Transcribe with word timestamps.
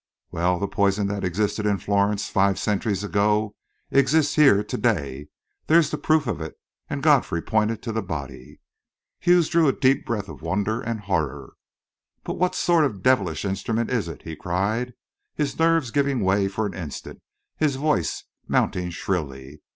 "Well, 0.31 0.57
the 0.57 0.67
poison 0.67 1.05
that 1.09 1.23
existed 1.23 1.67
in 1.67 1.77
Florence 1.77 2.27
five 2.27 2.57
centuries 2.57 3.03
ago, 3.03 3.53
exists 3.91 4.33
here 4.33 4.63
to 4.63 4.75
day. 4.77 5.27
There's 5.67 5.91
the 5.91 5.97
proof 5.99 6.25
of 6.25 6.41
it," 6.41 6.55
and 6.89 7.03
Godfrey 7.03 7.39
pointed 7.43 7.83
to 7.83 7.91
the 7.91 8.01
body. 8.01 8.59
Hughes 9.19 9.47
drew 9.47 9.67
a 9.67 9.71
deep 9.73 10.03
breath 10.07 10.27
of 10.27 10.41
wonder 10.41 10.81
and 10.81 11.01
horror. 11.01 11.53
"But 12.23 12.39
what 12.39 12.55
sort 12.55 12.83
of 12.83 13.03
devilish 13.03 13.45
instrument 13.45 13.91
is 13.91 14.07
it?" 14.07 14.23
he 14.23 14.35
cried, 14.35 14.93
his 15.35 15.59
nerves 15.59 15.91
giving 15.91 16.21
way 16.21 16.47
for 16.47 16.65
an 16.65 16.73
instant, 16.73 17.21
his 17.57 17.75
voice 17.75 18.23
mounting 18.47 18.89
shrilly. 18.89 19.61